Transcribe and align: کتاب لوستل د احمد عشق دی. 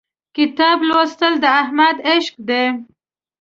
کتاب 0.37 0.77
لوستل 0.89 1.33
د 1.43 1.45
احمد 1.61 1.97
عشق 2.11 2.35
دی. 2.47 2.63